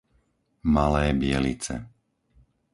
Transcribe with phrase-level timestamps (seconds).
[0.75, 1.75] Malé Bielice